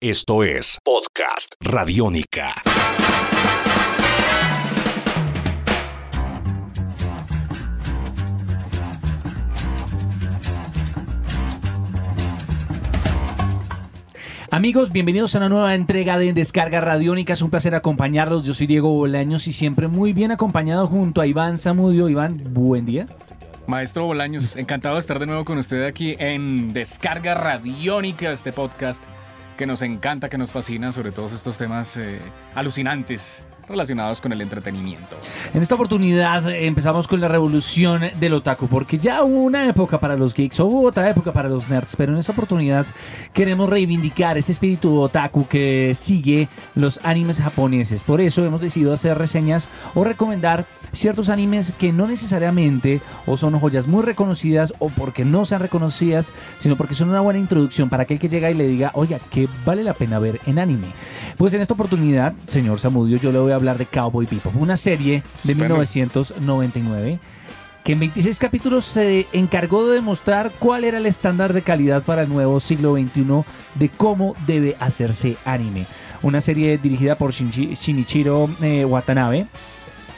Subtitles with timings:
[0.00, 2.54] Esto es Podcast Radiónica.
[14.52, 17.32] Amigos, bienvenidos a una nueva entrega de Descarga Radiónica.
[17.32, 18.44] Es un placer acompañarlos.
[18.44, 22.08] Yo soy Diego Bolaños y siempre muy bien acompañado junto a Iván Zamudio.
[22.08, 23.08] Iván, buen día.
[23.66, 29.02] Maestro Bolaños, encantado de estar de nuevo con usted aquí en Descarga Radiónica, este podcast
[29.58, 32.20] que nos encanta, que nos fascina sobre todos estos temas eh,
[32.54, 35.16] alucinantes relacionados con el entretenimiento.
[35.54, 40.16] En esta oportunidad empezamos con la revolución del otaku, porque ya hubo una época para
[40.16, 42.86] los geeks, hubo otra época para los nerds, pero en esta oportunidad
[43.32, 48.04] queremos reivindicar ese espíritu otaku que sigue los animes japoneses.
[48.04, 53.58] Por eso hemos decidido hacer reseñas o recomendar ciertos animes que no necesariamente o son
[53.58, 58.04] joyas muy reconocidas o porque no sean reconocidas, sino porque son una buena introducción para
[58.04, 60.88] aquel que llega y le diga, oiga, ¿qué vale la pena ver en anime?
[61.36, 64.76] Pues en esta oportunidad, señor Samudio, yo le voy a hablar de Cowboy Bebop, una
[64.76, 67.18] serie de 1999
[67.88, 72.20] que en 26 capítulos se encargó de demostrar cuál era el estándar de calidad para
[72.20, 73.44] el nuevo siglo XXI
[73.76, 75.86] de cómo debe hacerse anime.
[76.20, 79.46] Una serie dirigida por Shinichiro eh, Watanabe,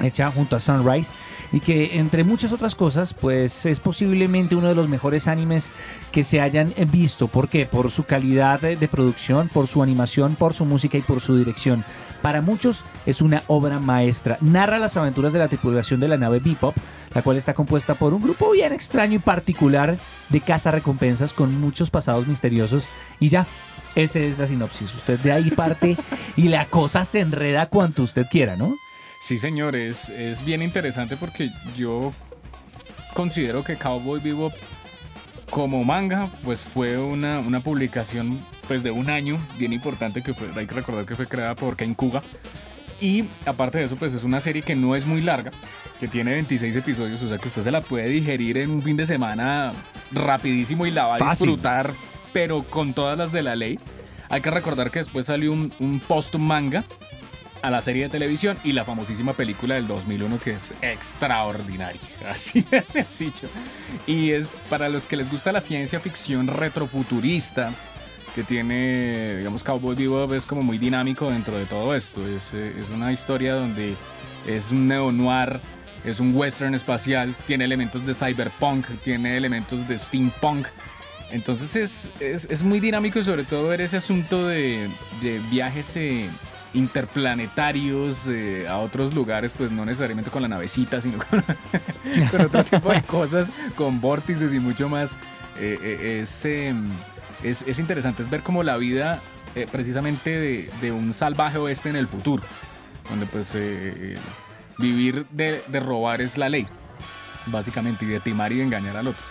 [0.00, 1.12] hecha junto a Sunrise
[1.52, 5.72] y que entre muchas otras cosas pues es posiblemente uno de los mejores animes
[6.12, 7.28] que se hayan visto.
[7.28, 7.66] ¿Por qué?
[7.66, 11.84] Por su calidad de producción, por su animación, por su música y por su dirección.
[12.22, 14.36] Para muchos es una obra maestra.
[14.40, 16.76] Narra las aventuras de la tripulación de la nave Bebop,
[17.14, 19.96] la cual está compuesta por un grupo bien extraño y particular
[20.28, 22.84] de caza recompensas con muchos pasados misteriosos.
[23.20, 23.46] Y ya,
[23.94, 24.94] esa es la sinopsis.
[24.94, 25.96] Usted de ahí parte
[26.36, 28.76] y la cosa se enreda cuanto usted quiera, ¿no?
[29.20, 30.10] Sí, señor, es,
[30.46, 32.10] bien interesante porque yo
[33.12, 34.54] considero que Cowboy Bebop
[35.50, 40.48] como manga, pues fue una, una, publicación pues de un año bien importante que fue,
[40.56, 42.22] hay que recordar que fue creada por Ken Kuga.
[42.98, 45.50] Y aparte de eso, pues es una serie que no es muy larga,
[46.00, 48.96] que tiene 26 episodios, o sea que usted se la puede digerir en un fin
[48.96, 49.72] de semana
[50.12, 51.92] rapidísimo y la va a disfrutar,
[52.32, 53.78] pero con todas las de la ley.
[54.30, 56.84] Hay que recordar que después salió un, un post manga
[57.62, 62.00] a la serie de televisión y la famosísima película del 2001 que es extraordinaria.
[62.28, 63.48] Así de sencillo.
[64.06, 67.72] Y es para los que les gusta la ciencia ficción retrofuturista,
[68.34, 72.26] que tiene, digamos, Cowboy Bebop es como muy dinámico dentro de todo esto.
[72.26, 73.96] Es, eh, es una historia donde
[74.46, 75.60] es un neo-noir,
[76.04, 80.66] es un western espacial, tiene elementos de cyberpunk, tiene elementos de steampunk.
[81.30, 84.88] Entonces es, es, es muy dinámico y sobre todo ver ese asunto de,
[85.50, 85.86] viajes
[86.74, 91.18] interplanetarios eh, a otros lugares, pues no necesariamente con la navecita, sino
[92.30, 95.16] con, otro tipo de cosas, con vórtices y mucho más.
[95.58, 96.90] Eh, eh, em,
[97.42, 99.20] es, es, interesante, es ver como la vida
[99.72, 102.42] precisamente de, de, un salvaje oeste en el futuro,
[103.08, 103.56] donde pues
[104.78, 106.68] vivir de, de robar es la ley,
[107.46, 109.24] básicamente, y de timar y de engañar al otro.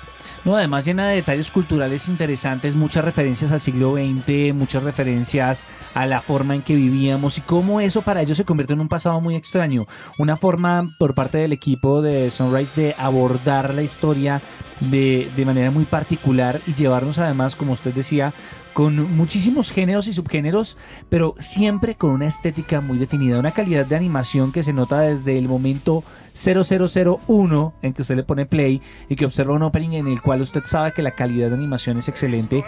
[0.46, 6.06] No, además llena de detalles culturales interesantes, muchas referencias al siglo XX, muchas referencias a
[6.06, 9.20] la forma en que vivíamos y cómo eso para ellos se convierte en un pasado
[9.20, 9.86] muy extraño.
[10.18, 14.42] Una forma por parte del equipo de Sunrise de abordar la historia
[14.80, 18.34] de, de manera muy particular y llevarnos además, como usted decía,
[18.74, 20.78] con muchísimos géneros y subgéneros,
[21.10, 25.38] pero siempre con una estética muy definida, una calidad de animación que se nota desde
[25.38, 26.04] el momento
[26.34, 30.42] 0001 en que usted le pone play y que observa un opening en el cual
[30.42, 32.64] usted sabe que la calidad de animación es excelente,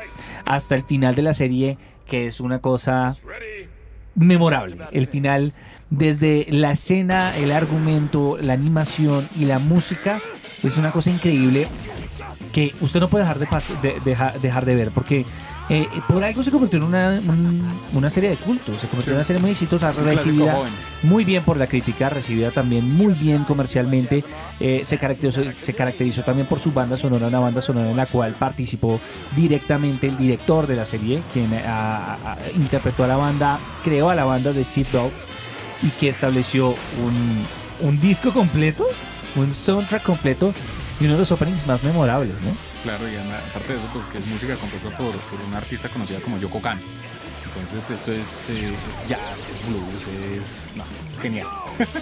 [0.46, 3.14] hasta el final de la serie, que es una cosa
[4.16, 4.78] memorable.
[4.92, 5.54] El final,
[5.90, 10.20] desde la escena, el argumento, la animación y la música,
[10.64, 11.68] es una cosa increíble
[12.52, 14.00] que usted no puede dejar de,
[14.42, 15.26] dejar de ver, porque
[15.70, 17.22] eh, por algo se convirtió en una,
[17.94, 20.60] una serie de cultos, se convirtió en una serie muy exitosa, recibida
[21.04, 24.24] muy bien por la crítica, recibida también muy bien comercialmente,
[24.60, 28.06] eh, se, caracterizó, se caracterizó también por su banda sonora, una banda sonora en la
[28.06, 29.00] cual participó
[29.36, 31.52] directamente el director de la serie, quien
[32.56, 35.28] interpretó a la banda, creó a la banda de Dogs
[35.84, 37.46] y que estableció un,
[37.88, 38.86] un disco completo,
[39.36, 40.54] un soundtrack completo
[41.02, 42.56] y uno de los openings más memorables, ¿no?
[42.84, 46.20] Claro, y aparte de eso, pues que es música compuesta por, por una artista conocida
[46.20, 46.80] como Yoko Kan.
[47.54, 48.72] Entonces esto es eh,
[49.10, 50.08] jazz, es blues,
[50.38, 50.74] es
[51.22, 51.48] genial.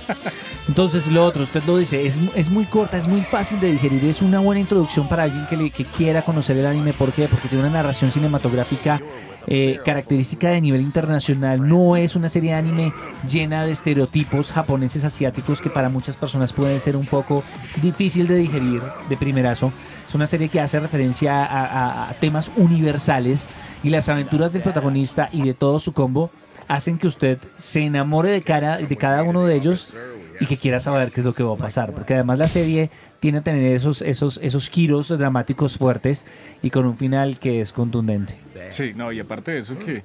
[0.68, 4.06] Entonces lo otro, usted lo dice, es, es, muy corta, es muy fácil de digerir,
[4.06, 6.94] es una buena introducción para alguien que, le, que quiera conocer el anime.
[6.94, 7.28] ¿Por qué?
[7.28, 9.02] Porque tiene una narración cinematográfica
[9.48, 11.68] eh, característica de nivel internacional.
[11.68, 12.94] No es una serie de anime
[13.28, 17.44] llena de estereotipos japoneses asiáticos que para muchas personas puede ser un poco
[17.82, 19.74] difícil de digerir de primerazo.
[20.10, 23.48] Es una serie que hace referencia a, a temas universales
[23.84, 26.32] y las aventuras del protagonista y de todo su combo
[26.68, 29.96] hacen que usted se enamore de, cara, de cada uno de ellos
[30.40, 31.92] y que quiera saber qué es lo que va a pasar.
[31.94, 32.90] Porque además la serie
[33.20, 36.26] tiene a tener esos, esos, esos giros dramáticos fuertes
[36.64, 38.36] y con un final que es contundente.
[38.70, 40.04] Sí, no, y aparte de eso que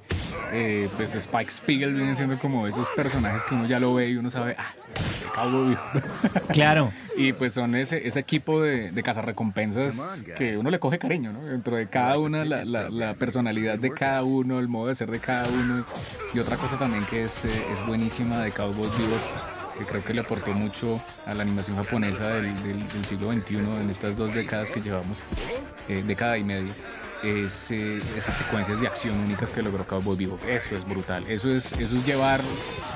[0.53, 4.17] eh, pues Spike Spiegel viene siendo como esos personajes que uno ya lo ve y
[4.17, 4.73] uno sabe, ah,
[6.53, 6.91] Claro.
[7.17, 11.43] Y pues son ese, ese equipo de, de cazarrecompensas que uno le coge cariño, ¿no?
[11.43, 15.09] Dentro de cada una, la, la, la, personalidad de cada uno, el modo de ser
[15.09, 15.85] de cada uno.
[16.33, 19.21] Y otra cosa también que es, eh, es buenísima de Cowboy Vivos
[19.77, 23.57] que creo que le aportó mucho a la animación japonesa del, del, del siglo XXI
[23.57, 25.17] en estas dos décadas que llevamos,
[25.89, 26.71] eh, década y media
[27.23, 30.39] es, esas secuencias de acción únicas que logró Cowboy Vivo.
[30.47, 31.25] Eso es brutal.
[31.27, 32.41] Eso es, eso es llevar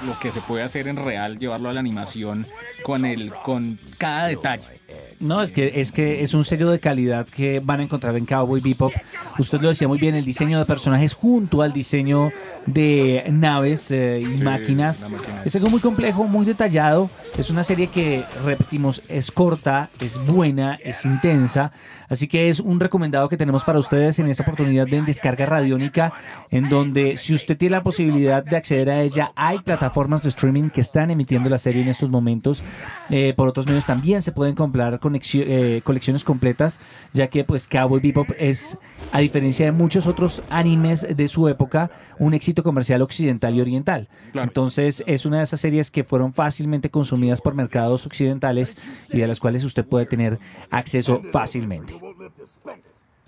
[0.05, 2.45] lo que se puede hacer en real, llevarlo a la animación
[2.83, 4.78] con, el, con cada detalle.
[5.19, 8.25] No, es que, es que es un sello de calidad que van a encontrar en
[8.25, 8.93] Cowboy Bebop.
[9.37, 12.31] Usted lo decía muy bien, el diseño de personajes junto al diseño
[12.65, 15.05] de naves eh, y sí, máquinas.
[15.43, 17.09] Es algo muy complejo, muy detallado.
[17.37, 21.73] Es una serie que, repetimos, es corta, es buena, es intensa.
[22.07, 26.11] Así que es un recomendado que tenemos para ustedes en esta oportunidad de descarga radiónica,
[26.49, 30.69] en donde si usted tiene la posibilidad de acceder a ella, hay plataformas de streaming
[30.69, 32.63] que están emitiendo la serie en estos momentos.
[33.09, 36.79] Eh, por otros medios también se pueden comprar eh, colecciones completas,
[37.13, 38.77] ya que pues Cowboy Bebop es,
[39.11, 44.07] a diferencia de muchos otros animes de su época, un éxito comercial occidental y oriental.
[44.31, 44.47] Claro.
[44.47, 48.77] Entonces es una de esas series que fueron fácilmente consumidas por mercados occidentales
[49.11, 50.39] y de las cuales usted puede tener
[50.69, 51.93] acceso fácilmente.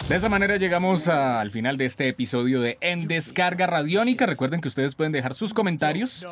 [0.08, 4.26] De esa manera llegamos al final de este episodio de En Descarga Radiónica.
[4.26, 6.28] Recuerden que ustedes pueden dejar sus comentarios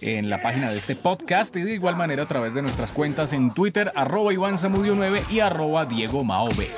[0.00, 3.32] en la página de este podcast y de igual manera a través de nuestras cuentas
[3.32, 6.68] en Twitter, arroba Iván Zamudio 9 y arroba Diego Maove.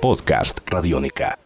[0.00, 1.41] Podcast Radiónica.